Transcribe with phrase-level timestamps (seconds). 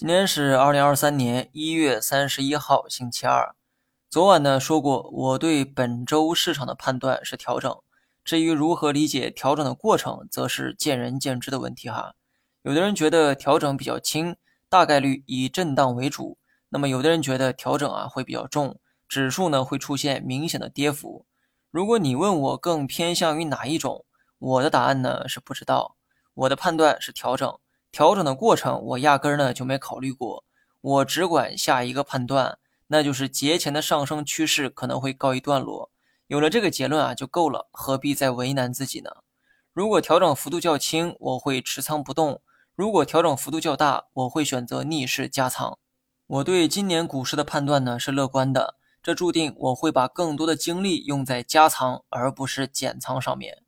[0.00, 3.54] 今天是二零二三年一月三十一号，星期二。
[4.08, 7.76] 昨晚呢说过，我对本周市场的判断是调整。
[8.24, 12.14] 至于如何理解调整的过程，则是见仁见智的问题哈。
[12.62, 14.36] 有的人觉得调整比较轻，
[14.70, 16.38] 大概率以震荡为主；
[16.70, 21.26] 那么有的人觉得调整啊会比较重，指数呢会出现明显的跌幅。
[21.70, 24.06] 如果你问我更偏向于哪一种，
[24.38, 25.98] 我的答案呢是不知道。
[26.32, 27.58] 我的判断是调整。
[27.92, 30.44] 调整的过程，我压根儿呢就没考虑过，
[30.80, 35.90] 我只管下一个判断，那就是节前的上升趋势可能会告一段落。
[36.28, 39.10] 有了这个结论啊就够了，何必再为难自己呢？
[39.72, 42.36] 如果调整幅度较轻，我会持仓不动；
[42.76, 45.76] 如果调整幅度较大，我会选择逆势加仓。
[46.28, 53.64] 我对今年股市的判断呢是乐观的，这注定我会把更多的精力用在加仓而不是减仓上面。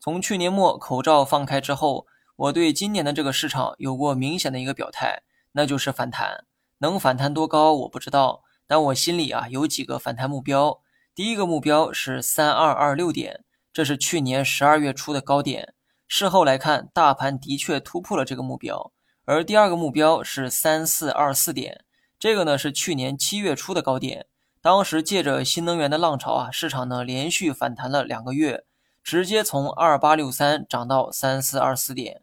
[0.00, 2.06] 从去年末口罩放开之后。
[2.36, 5.22] 我对今年的这个市场有过明显的一个表态，
[5.52, 6.44] 那就是反弹。
[6.78, 10.80] 能反弹多高我不知道，但我心里啊有几个反弹目标。
[11.14, 15.72] 第一个目标是三二二六点，这是去年十二月初的高点。
[16.06, 18.92] 事后来看，大盘的确突破了这个目标。
[19.24, 21.84] 而第二个目标是三四二四点，
[22.18, 24.26] 这个呢是去年七月初的高点。
[24.60, 28.64] 当时借着新能源的浪潮啊，市场呢连续反弹了两个月，
[29.02, 32.20] 直接从二八六三涨到三四二四点。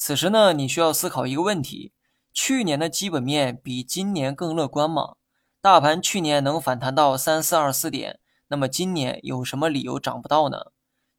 [0.00, 1.92] 此时呢，你需要思考一个问题：
[2.32, 5.16] 去年的基本面比今年更乐观吗？
[5.60, 10.66] 大盘去年能反弹到三四二四点，那么今年有什么理由涨不到呢？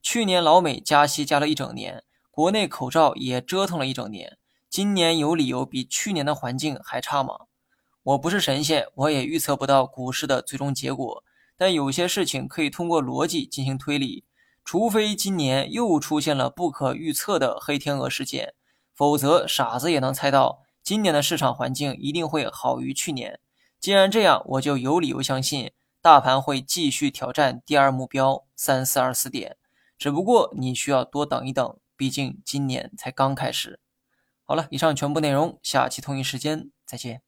[0.01, 4.37] 去年老美加息加了一整年，国内口罩也折腾了一整年，
[4.69, 7.37] 今年有理由比去年的环境还差吗？
[8.03, 11.21] 我不是神仙，我也预测不到股市的最终结果，
[11.57, 14.23] 但有些事情可以通过逻辑进行推理，
[14.63, 18.53] 除非今年又出现了不可预测的黑天鹅事件。
[18.99, 23.39] 否则，傻子也能猜到今年的市场环境一定会好于去年。
[23.79, 29.55] 既然这样，我就有理由相信大盘会继续挑战第二目标三四二四点。
[29.97, 33.79] 只不过你需要多等一等，毕竟今年才刚开始。
[34.43, 37.21] 好了，以上全部内容，下期同一时间再见。